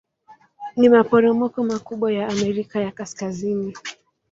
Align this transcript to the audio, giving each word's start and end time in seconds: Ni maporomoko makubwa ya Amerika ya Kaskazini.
Ni 0.79 0.87
maporomoko 0.95 1.57
makubwa 1.71 2.11
ya 2.17 2.27
Amerika 2.27 2.77
ya 2.85 2.91
Kaskazini. 2.97 3.71